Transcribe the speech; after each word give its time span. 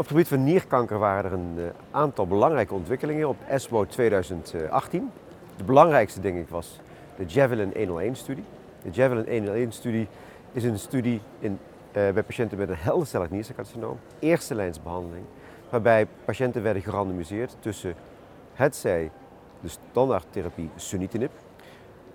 het 0.00 0.08
gebied 0.08 0.28
van 0.28 0.44
nierkanker 0.44 0.98
waren 0.98 1.24
er 1.24 1.38
een 1.38 1.54
uh, 1.56 1.64
aantal 1.90 2.26
belangrijke 2.26 2.74
ontwikkelingen 2.74 3.28
op 3.28 3.36
ESMO 3.48 3.86
2018. 3.86 5.10
De 5.56 5.64
belangrijkste 5.64 6.20
denk 6.20 6.38
ik 6.38 6.48
was 6.48 6.80
de 7.16 7.24
Javelin 7.24 7.72
101-studie. 7.72 8.44
De 8.82 8.90
Javelin 8.90 9.68
101-studie 9.68 10.08
is 10.52 10.64
een 10.64 10.78
studie 10.78 11.20
in, 11.38 11.52
uh, 11.52 11.92
bij 11.92 12.22
patiënten 12.22 12.58
met 12.58 12.68
een 12.68 12.76
heldercellig 12.76 13.30
niercelcarcinoom, 13.30 13.98
eerste 14.18 14.54
lijnsbehandeling, 14.54 15.24
waarbij 15.70 16.06
patiënten 16.24 16.62
werden 16.62 16.82
gerandomiseerd 16.82 17.56
tussen 17.58 17.94
hetzij 18.54 19.10
de 19.60 19.68
standaardtherapie 19.68 20.70
sunitinib, 20.76 21.30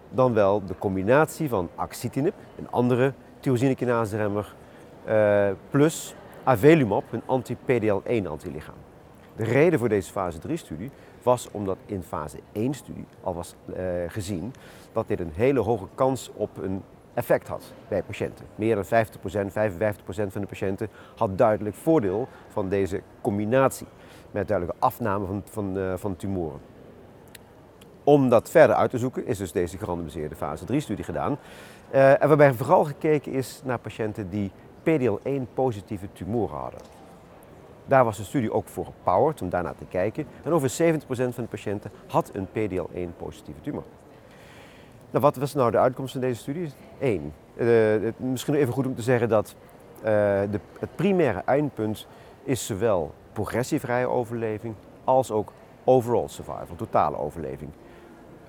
dan 0.09 0.33
wel 0.33 0.65
de 0.65 0.77
combinatie 0.77 1.49
van 1.49 1.69
axitinib, 1.75 2.33
een 2.57 2.71
andere 2.71 3.13
tyrosinekinase-remmer, 3.39 4.55
uh, 5.07 5.49
plus 5.69 6.15
avelumab, 6.45 7.03
een 7.11 7.21
anti-PDL1 7.25 8.27
antilichaam. 8.27 8.75
De 9.35 9.43
reden 9.43 9.79
voor 9.79 9.89
deze 9.89 10.11
fase 10.11 10.39
3-studie 10.47 10.91
was 11.23 11.49
omdat 11.51 11.77
in 11.85 12.03
fase 12.03 12.37
1-studie 12.39 13.05
al 13.23 13.33
was 13.33 13.55
uh, 13.69 13.75
gezien 14.07 14.53
dat 14.91 15.07
dit 15.07 15.19
een 15.19 15.31
hele 15.33 15.59
hoge 15.59 15.87
kans 15.95 16.31
op 16.35 16.49
een 16.57 16.83
effect 17.13 17.47
had 17.47 17.73
bij 17.87 18.03
patiënten. 18.03 18.45
Meer 18.55 18.75
dan 18.75 18.85
50%, 18.85 18.87
55% 18.87 19.51
van 20.05 20.41
de 20.41 20.47
patiënten 20.47 20.89
had 21.15 21.37
duidelijk 21.37 21.75
voordeel 21.75 22.27
van 22.49 22.69
deze 22.69 23.01
combinatie 23.21 23.87
met 24.31 24.47
duidelijke 24.47 24.81
afname 24.85 25.25
van, 25.25 25.43
van, 25.45 25.77
uh, 25.77 25.93
van 25.95 26.15
tumoren. 26.15 26.59
Om 28.03 28.29
dat 28.29 28.49
verder 28.49 28.75
uit 28.75 28.89
te 28.89 28.97
zoeken 28.97 29.25
is 29.25 29.37
dus 29.37 29.51
deze 29.51 29.77
gerandomiseerde 29.77 30.35
fase 30.35 30.65
3-studie 30.65 31.03
gedaan. 31.03 31.37
Uh, 31.93 32.21
en 32.21 32.27
waarbij 32.27 32.53
vooral 32.53 32.83
gekeken 32.83 33.31
is 33.31 33.61
naar 33.63 33.79
patiënten 33.79 34.29
die 34.29 34.51
PDL1 34.89 35.53
positieve 35.53 36.07
tumoren 36.13 36.57
hadden. 36.57 36.79
Daar 37.85 38.03
was 38.03 38.17
de 38.17 38.23
studie 38.23 38.53
ook 38.53 38.67
voor 38.67 38.85
gepowerd 38.85 39.41
om 39.41 39.49
daarna 39.49 39.73
te 39.73 39.85
kijken. 39.89 40.25
En 40.43 40.51
over 40.51 40.69
70% 40.69 40.73
van 41.07 41.31
de 41.35 41.49
patiënten 41.49 41.91
had 42.07 42.31
een 42.33 42.47
PDL1 42.47 43.17
positieve 43.17 43.61
tumor. 43.61 43.83
Nou, 45.11 45.23
wat 45.23 45.35
was 45.35 45.53
nou 45.53 45.71
de 45.71 45.77
uitkomst 45.77 46.11
van 46.11 46.21
deze 46.21 46.41
studie? 46.41 46.69
Eén. 46.99 47.33
Het, 47.55 48.19
misschien 48.19 48.55
even 48.55 48.73
goed 48.73 48.85
om 48.85 48.95
te 48.95 49.01
zeggen 49.01 49.29
dat 49.29 49.55
uh, 49.97 50.03
de, 50.51 50.59
het 50.79 50.95
primaire 50.95 51.41
eindpunt 51.45 52.07
is 52.43 52.65
zowel 52.65 53.13
progressievrije 53.33 54.07
overleving 54.07 54.75
als 55.03 55.31
ook 55.31 55.51
overall 55.83 56.27
survival, 56.27 56.75
totale 56.75 57.17
overleving. 57.17 57.69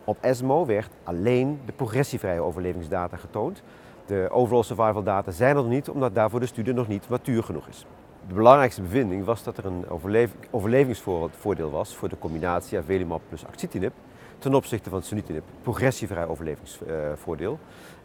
Op 0.04 0.18
ESMO 0.20 0.66
werd 0.66 0.90
alleen 1.04 1.60
de 1.64 1.72
progressievrije 1.72 2.40
overlevingsdata 2.40 3.16
getoond. 3.16 3.62
De 4.06 4.28
overall 4.30 4.62
survival 4.62 5.02
data 5.02 5.30
zijn 5.30 5.56
er 5.56 5.62
nog 5.62 5.68
niet, 5.70 5.88
omdat 5.88 6.14
daarvoor 6.14 6.40
de 6.40 6.46
studie 6.46 6.74
nog 6.74 6.88
niet 6.88 7.08
matuur 7.08 7.42
genoeg 7.42 7.68
is. 7.68 7.86
De 8.28 8.34
belangrijkste 8.34 8.82
bevinding 8.82 9.24
was 9.24 9.42
dat 9.42 9.56
er 9.56 9.66
een 9.66 9.88
overlev 9.88 10.30
overlevingsvoordeel 10.50 11.70
was 11.70 11.96
voor 11.96 12.08
de 12.08 12.18
combinatie 12.18 12.78
avelumab 12.78 13.20
plus 13.28 13.46
axitinib 13.46 13.92
ten 14.38 14.54
opzichte 14.54 14.90
van 14.90 15.02
sunitinib, 15.02 15.44
progressievrij 15.62 16.26
overlevingsvoordeel, 16.26 17.58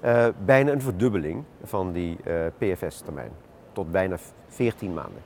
uh, 0.03 0.27
bijna 0.45 0.71
een 0.71 0.81
verdubbeling 0.81 1.43
van 1.63 1.91
die 1.91 2.17
uh, 2.27 2.33
PFS-termijn 2.57 3.31
tot 3.71 3.91
bijna 3.91 4.17
14 4.47 4.93
maanden. 4.93 5.21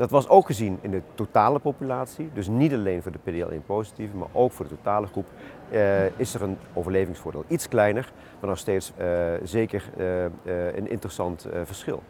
Dat 0.00 0.10
was 0.10 0.28
ook 0.28 0.46
gezien 0.46 0.78
in 0.80 0.90
de 0.90 1.02
totale 1.14 1.58
populatie, 1.58 2.30
dus 2.32 2.48
niet 2.48 2.72
alleen 2.72 3.02
voor 3.02 3.12
de 3.12 3.18
PDL1-positieve, 3.18 4.16
maar 4.16 4.28
ook 4.32 4.52
voor 4.52 4.68
de 4.68 4.74
totale 4.76 5.06
groep 5.06 5.26
uh, 5.70 6.18
is 6.18 6.34
er 6.34 6.42
een 6.42 6.58
overlevingsvoordeel. 6.74 7.44
Iets 7.48 7.68
kleiner, 7.68 8.12
maar 8.40 8.48
nog 8.48 8.58
steeds 8.58 8.92
uh, 9.00 9.06
zeker 9.42 9.90
uh, 9.96 10.24
een 10.74 10.90
interessant 10.90 11.46
verschil. 11.64 12.02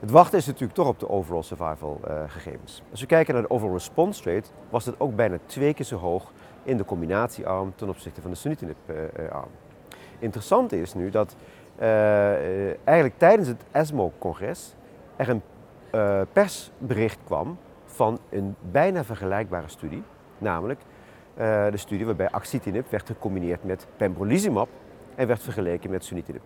Het 0.00 0.10
wachten 0.10 0.38
is 0.38 0.46
natuurlijk 0.46 0.74
toch 0.74 0.88
op 0.88 0.98
de 0.98 1.08
overall 1.08 1.42
survival 1.42 2.00
gegevens. 2.26 2.82
Als 2.90 3.00
we 3.00 3.06
kijken 3.06 3.34
naar 3.34 3.42
de 3.42 3.50
overall 3.50 3.74
response 3.74 4.32
rate, 4.32 4.50
was 4.70 4.86
het 4.86 5.00
ook 5.00 5.16
bijna 5.16 5.38
twee 5.46 5.74
keer 5.74 5.84
zo 5.84 5.96
hoog 5.96 6.32
in 6.62 6.76
de 6.76 6.84
combinatiearm 6.84 7.72
ten 7.76 7.88
opzichte 7.88 8.20
van 8.20 8.30
de 8.30 8.36
sunitinib-arm. 8.36 9.50
Interessant 10.18 10.72
is 10.72 10.94
nu 10.94 11.10
dat 11.10 11.36
eigenlijk 12.84 13.18
tijdens 13.18 13.48
het 13.48 13.64
ESMO-congres 13.70 14.74
er 15.16 15.28
een 15.28 15.42
uh, 15.94 16.20
persbericht 16.32 17.18
kwam 17.24 17.58
van 17.84 18.18
een 18.30 18.54
bijna 18.70 19.04
vergelijkbare 19.04 19.68
studie, 19.68 20.02
namelijk 20.38 20.80
uh, 20.80 21.70
de 21.70 21.76
studie 21.76 22.06
waarbij 22.06 22.30
axitinib 22.30 22.90
werd 22.90 23.06
gecombineerd 23.06 23.64
met 23.64 23.86
pembrolizumab 23.96 24.68
en 25.14 25.26
werd 25.26 25.42
vergeleken 25.42 25.90
met 25.90 26.04
sunitinib. 26.04 26.42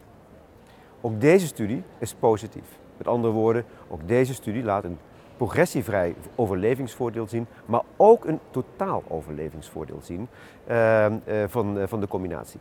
Ook 1.01 1.21
deze 1.21 1.47
studie 1.47 1.83
is 1.99 2.15
positief. 2.15 2.79
Met 2.97 3.09
andere 3.09 3.33
woorden, 3.33 3.65
ook 3.89 4.09
deze 4.09 4.35
studie 4.35 4.63
laat 4.63 4.85
een 4.85 4.99
progressievrij 5.37 6.15
overlevingsvoordeel 6.35 7.29
zien, 7.29 7.47
maar 7.67 7.83
ook 7.97 8.25
een 8.25 8.41
totaal 8.51 9.03
overlevingsvoordeel 9.09 10.01
zien 10.03 10.29
uh, 10.69 11.07
van, 11.47 11.89
van 11.89 12.01
de 12.01 12.09
combinatie. 12.09 12.61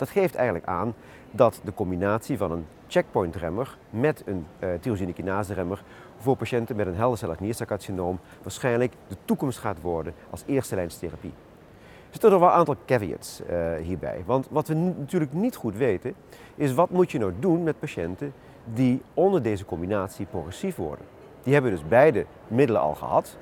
Dat 0.00 0.10
geeft 0.10 0.34
eigenlijk 0.34 0.66
aan 0.66 0.94
dat 1.30 1.60
de 1.64 1.74
combinatie 1.74 2.38
van 2.38 2.50
een 2.50 2.66
checkpoint-remmer 2.88 3.76
met 3.90 4.22
een 4.26 4.46
uh, 4.58 4.68
tyrosinekinase-remmer 4.80 5.82
voor 6.18 6.36
patiënten 6.36 6.76
met 6.76 6.86
een 6.86 6.94
heldercellig 6.94 7.40
niercelcarcinoom 7.40 8.18
waarschijnlijk 8.42 8.92
de 9.08 9.16
toekomst 9.24 9.58
gaat 9.58 9.80
worden 9.80 10.14
als 10.30 10.42
eerste 10.46 10.74
lijnstherapie. 10.74 11.32
Er 11.80 12.10
zitten 12.10 12.30
nog 12.30 12.40
wel 12.40 12.48
een 12.48 12.54
aantal 12.54 12.76
caveats 12.86 13.40
uh, 13.50 13.74
hierbij. 13.82 14.22
Want 14.26 14.46
wat 14.50 14.68
we 14.68 14.74
natuurlijk 14.74 15.32
niet 15.32 15.56
goed 15.56 15.76
weten, 15.76 16.14
is 16.54 16.74
wat 16.74 16.90
moet 16.90 17.10
je 17.10 17.18
nou 17.18 17.32
doen 17.38 17.62
met 17.62 17.78
patiënten 17.78 18.32
die 18.74 19.02
onder 19.14 19.42
deze 19.42 19.64
combinatie 19.64 20.26
progressief 20.26 20.76
worden. 20.76 21.04
Die 21.42 21.52
hebben 21.52 21.70
dus 21.70 21.88
beide 21.88 22.26
middelen 22.48 22.80
al 22.80 22.94
gehad. 22.94 23.36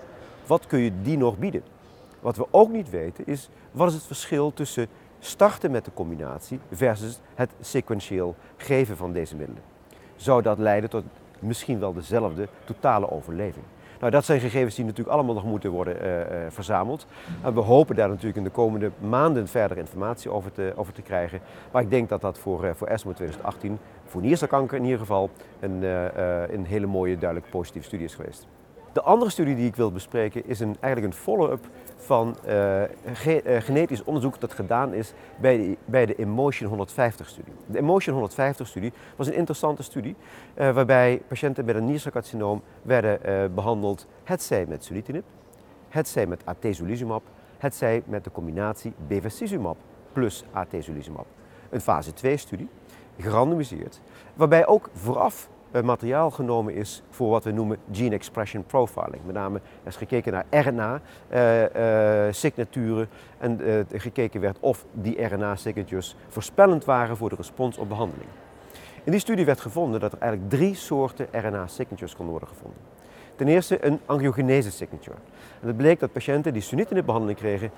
Wat 0.47 0.67
kun 0.67 0.79
je 0.79 0.93
die 1.03 1.17
nog 1.17 1.39
bieden? 1.39 1.63
Wat 2.21 2.37
we 2.37 2.47
ook 2.51 2.71
niet 2.71 2.91
weten 2.91 3.27
is, 3.27 3.51
wat 3.71 3.89
is 3.89 3.95
het 3.95 4.07
verschil 4.07 4.53
tussen 4.55 4.89
starten 5.19 5.71
met 5.71 5.85
de 5.85 5.91
combinatie 5.95 6.61
versus 6.73 7.21
het 7.35 7.51
sequentieel 7.61 8.35
geven 8.57 8.97
van 8.97 9.13
deze 9.13 9.37
middelen. 9.37 9.63
Zou 10.17 10.43
dat 10.43 10.59
leiden 10.59 10.91
tot 10.91 11.05
misschien 11.39 11.79
wel 11.79 11.93
dezelfde 11.93 12.49
totale 12.65 13.11
overleving? 13.11 13.65
Nou, 14.01 14.11
dat 14.11 14.25
zijn 14.25 14.41
gegevens 14.41 14.75
die 14.75 14.85
natuurlijk 14.85 15.15
allemaal 15.17 15.35
nog 15.35 15.45
moeten 15.45 15.71
worden 15.71 15.97
uh, 16.03 16.19
uh, 16.19 16.25
verzameld. 16.49 17.07
En 17.43 17.55
we 17.55 17.61
hopen 17.61 17.97
daar 17.97 18.09
natuurlijk 18.09 18.37
in 18.37 18.45
de 18.45 18.51
komende 18.51 18.91
maanden 18.99 19.49
verder 19.49 19.79
informatie 19.79 20.31
over 20.31 20.53
te, 20.53 20.73
over 20.77 20.93
te 20.93 21.03
krijgen. 21.03 21.41
Maar 21.73 21.83
ik 21.83 21.91
denk 21.91 22.09
dat 22.09 22.21
dat 22.21 22.39
voor, 22.39 22.65
uh, 22.65 22.71
voor 22.75 22.87
ESMO 22.87 23.13
2018, 23.13 23.79
voor 24.05 24.21
niercelkanker 24.21 24.77
in 24.77 24.85
ieder 24.85 24.99
geval, 24.99 25.31
een, 25.61 25.83
een 26.53 26.65
hele 26.65 26.87
mooie, 26.87 27.19
duidelijk 27.19 27.51
positieve 27.51 27.87
studie 27.87 28.07
is 28.07 28.15
geweest. 28.15 28.47
De 28.93 29.03
andere 29.03 29.31
studie 29.31 29.55
die 29.55 29.67
ik 29.67 29.77
wil 29.77 29.93
bespreken 29.93 30.47
is 30.47 30.61
een, 30.61 30.77
eigenlijk 30.81 31.15
een 31.15 31.21
follow-up 31.21 31.67
van 31.97 32.37
ge 33.13 33.43
uh, 33.47 33.61
genetisch 33.61 34.05
onderzoek 34.05 34.41
dat 34.41 34.53
gedaan 34.53 34.95
is 34.95 35.13
bij 35.41 35.57
de, 35.57 35.77
bij 35.85 36.07
de 36.07 36.15
Emotion 36.15 36.89
150-studie. 36.89 37.53
De 37.67 37.79
Emotion 37.79 38.31
150-studie 38.31 38.93
was 39.17 39.27
een 39.27 39.35
interessante 39.35 39.83
studie 39.83 40.17
uh, 40.59 40.71
waarbij 40.71 41.23
patiënten 41.29 41.65
met 41.65 41.77
een 41.77 41.85
niercelcarcinoom 41.85 42.63
werden 42.83 43.55
behandeld 43.55 44.07
hetzij 44.25 44.67
met 44.69 44.85
sunitinib, 44.85 45.25
hetzij 45.89 46.27
met 46.27 46.43
atezolizumab, 46.45 47.23
hetzij 47.59 48.03
met 48.07 48.25
de 48.25 48.31
combinatie 48.31 48.93
bevacizumab 49.07 49.77
plus 50.13 50.45
atezolizumab. 50.53 51.27
Een 51.71 51.81
fase 51.81 52.11
2-studie, 52.11 52.69
gerandomiseerd, 53.19 54.01
waarbij 54.35 54.67
ook 54.67 54.89
vooraf 54.93 55.49
materiaal 55.83 56.31
genomen 56.31 56.75
is 56.75 57.03
voor 57.11 57.31
wat 57.31 57.45
we 57.45 57.51
noemen 57.51 57.79
gene 57.93 58.15
expression 58.15 58.65
profiling. 58.65 59.25
Met 59.25 59.35
name 59.35 59.61
is 59.85 59.97
gekeken 59.97 60.33
naar 60.33 60.45
RNA-signaturen 60.51 63.09
uh, 63.41 63.59
uh, 63.59 63.79
en 63.79 64.01
gekeken 64.01 64.41
werd 64.41 64.57
of 64.61 64.85
die 64.93 65.25
RNA-signatures 65.25 66.17
voorspellend 66.29 66.85
waren 66.85 67.17
voor 67.17 67.29
de 67.29 67.37
respons 67.37 67.79
op 67.79 67.89
behandeling. 67.89 68.29
In 69.05 69.11
die 69.11 69.21
studie 69.21 69.45
werd 69.45 69.61
gevonden 69.61 70.01
dat 70.01 70.13
er 70.13 70.19
eigenlijk 70.19 70.51
drie 70.51 70.75
soorten 70.75 71.27
RNA-signatures 71.33 72.15
konden 72.15 72.31
worden 72.31 72.49
gevonden. 72.49 72.81
Ten 73.37 73.49
eerste 73.49 73.87
een 73.87 74.01
angiogenese 74.07 74.71
signature. 74.71 75.17
En 75.61 75.67
het 75.67 75.77
bleek 75.77 76.01
dat 76.01 76.13
patiënten 76.13 76.53
die 76.53 76.63
sunitinib-behandeling 76.63 77.39
kregen 77.39 77.71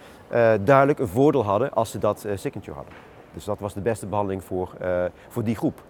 duidelijk 0.64 0.98
een 0.98 1.08
voordeel 1.08 1.44
hadden 1.44 1.72
als 1.72 1.90
ze 1.90 1.98
dat 1.98 2.26
signature 2.34 2.76
hadden. 2.76 2.94
Dus 3.34 3.44
dat 3.44 3.58
was 3.58 3.74
de 3.74 3.80
beste 3.80 4.06
behandeling 4.06 4.44
voor, 4.44 4.72
voor 5.28 5.44
die 5.44 5.56
groep. 5.56 5.82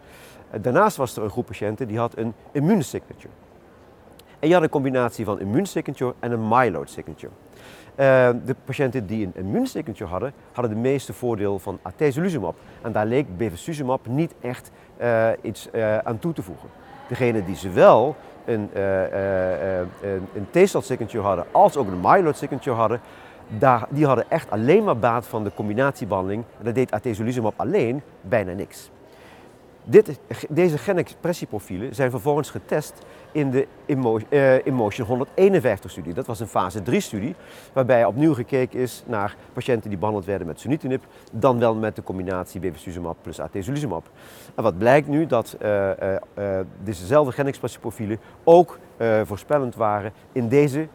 Daarnaast 0.61 0.97
was 0.97 1.17
er 1.17 1.23
een 1.23 1.31
groep 1.31 1.47
patiënten 1.47 1.89
die 1.89 1.99
had 1.99 2.17
een 2.17 2.35
immuunsignature. 2.53 3.33
En 4.39 4.49
je 4.49 4.55
had 4.55 4.63
een 4.63 4.69
combinatie 4.69 5.25
van 5.25 5.41
immuunsignature 5.41 6.15
en 6.21 6.33
een 6.33 6.49
myeloid 6.49 6.91
signature. 6.91 7.33
Uh, 7.91 8.31
de 8.45 8.57
patiënten 8.65 9.07
die 9.07 9.27
een 9.27 9.35
immuunsignature 9.35 10.11
hadden, 10.11 10.33
hadden 10.53 10.75
de 10.75 10.81
meeste 10.81 11.13
voordeel 11.13 11.59
van 11.59 11.79
atezolizumab. 11.83 12.55
En 12.83 12.93
daar 12.93 13.07
leek 13.07 13.37
bevacizumab 13.37 14.07
niet 14.07 14.35
echt 14.41 14.71
uh, 15.01 15.29
iets 15.43 15.69
uh, 15.73 15.99
aan 15.99 16.19
toe 16.19 16.33
te 16.33 16.43
voegen. 16.43 16.69
Degenen 17.09 17.45
die 17.45 17.57
zowel 17.57 18.17
een, 18.45 18.71
een, 18.81 20.27
een 20.35 20.47
T-cell 20.51 20.81
signature 20.81 21.25
hadden 21.25 21.45
als 21.51 21.77
ook 21.77 21.87
een 21.87 22.01
myeloid 22.01 22.37
signature 22.37 22.77
hadden, 22.77 23.01
daar, 23.59 23.87
die 23.91 24.07
hadden 24.07 24.31
echt 24.31 24.51
alleen 24.51 24.85
maar 24.85 24.99
baat 24.99 25.27
van 25.27 25.45
de 25.45 25.51
combinatiebehandeling. 25.55 26.45
En 26.59 26.65
dat 26.65 26.75
deed 26.75 26.91
atezolizumab 26.91 27.55
alleen 27.57 28.03
bijna 28.21 28.53
niks. 28.53 28.91
Dit, 29.85 30.19
deze 30.49 30.79
genexpressieprofielen 30.79 31.95
zijn 31.95 32.11
vervolgens 32.11 32.51
getest 32.51 32.95
in 33.33 33.51
de 33.51 33.67
Emotion 34.65 35.27
151-studie. 35.27 36.15
Dat 36.15 36.27
was 36.27 36.41
een 36.41 36.47
fase 36.47 36.81
3-studie, 36.91 37.35
waarbij 37.73 38.05
opnieuw 38.05 38.35
gekeken 38.35 38.81
is 38.81 39.03
naar 39.07 39.37
patiënten 39.53 39.91
die 39.91 39.99
behandeld 39.99 40.27
werden 40.27 40.47
met 40.47 40.61
sunitinib, 40.61 41.05
dan 41.33 41.59
wel 41.59 41.75
met 41.75 41.97
de 41.97 42.03
combinatie 42.03 42.61
bevacizumab 42.61 43.17
plus 43.23 43.41
atezolizumab. 43.41 44.11
En 44.55 44.63
wat 44.63 44.79
blijkt 44.79 45.09
nu? 45.09 45.27
Dat 45.27 45.57
uh, 45.63 45.91
uh, 46.39 46.61
dezezelfde 46.83 47.33
genexpressieprofielen 47.33 48.19
ook 48.45 48.79
voorspellend 49.25 49.75
waren 49.75 50.13
in 50.33 50.49
deze 50.49 50.89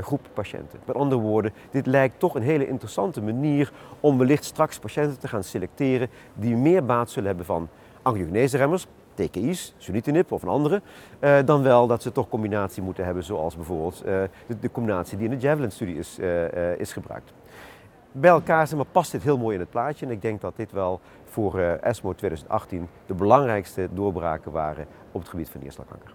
groep 0.00 0.20
patiënten. 0.32 0.78
Met 0.84 0.96
andere 0.96 1.20
woorden, 1.20 1.52
dit 1.70 1.86
lijkt 1.86 2.18
toch 2.18 2.34
een 2.34 2.42
hele 2.42 2.68
interessante 2.68 3.22
manier 3.22 3.72
om 4.00 4.18
wellicht 4.18 4.44
straks 4.44 4.78
patiënten 4.78 5.18
te 5.18 5.28
gaan 5.28 5.44
selecteren 5.44 6.08
die 6.34 6.56
meer 6.56 6.84
baat 6.84 7.10
zullen 7.10 7.28
hebben 7.28 7.46
van 7.46 7.68
angiogeneseremmers, 8.06 8.86
TKI's, 9.14 9.74
sunitinib 9.76 10.32
of 10.32 10.42
een 10.42 10.48
andere, 10.48 10.82
uh, 11.20 11.38
dan 11.44 11.62
wel 11.62 11.86
dat 11.86 12.02
ze 12.02 12.12
toch 12.12 12.28
combinatie 12.28 12.82
moeten 12.82 13.04
hebben 13.04 13.24
zoals 13.24 13.56
bijvoorbeeld 13.56 14.02
de, 14.04 14.28
de, 14.60 14.70
combinatie 14.70 15.18
die 15.18 15.28
in 15.28 15.38
de 15.38 15.40
Javelin-studie 15.40 15.98
is, 15.98 16.18
is 16.78 16.92
gebruikt. 16.92 17.32
Bij 18.12 18.30
elkaar 18.30 18.76
maar, 18.76 18.84
past 18.84 19.12
dit 19.12 19.22
heel 19.22 19.38
mooi 19.38 19.54
in 19.54 19.60
het 19.60 19.70
plaatje 19.70 20.06
en 20.06 20.12
ik 20.12 20.22
denk 20.22 20.40
dat 20.40 20.56
dit 20.56 20.72
wel 20.72 21.00
voor 21.24 21.58
ESMO 21.60 22.12
2018 22.12 22.88
de 23.06 23.14
belangrijkste 23.14 23.88
doorbraken 23.92 24.52
waren 24.52 24.86
op 25.12 25.20
het 25.20 25.30
gebied 25.30 25.48
van 25.48 25.60
nierslagkanker. 25.60 26.14